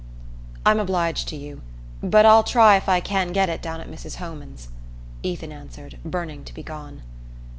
"I'm 0.65 0.79
obliged 0.79 1.27
to 1.27 1.35
you, 1.35 1.61
but 2.01 2.25
I'll 2.25 2.41
try 2.41 2.75
if 2.75 2.89
I 2.89 3.01
can 3.01 3.31
get 3.31 3.49
it 3.49 3.61
down 3.61 3.81
at 3.81 3.87
Mrs. 3.87 4.15
Homan's," 4.15 4.69
Ethan 5.21 5.51
answered, 5.51 5.99
burning 6.03 6.43
to 6.45 6.53
be 6.55 6.63
gone. 6.63 7.03